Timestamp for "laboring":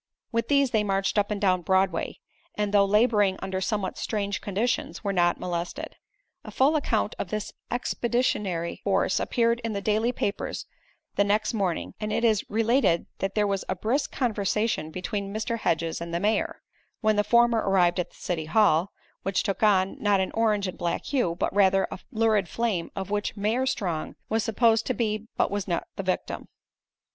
2.85-3.37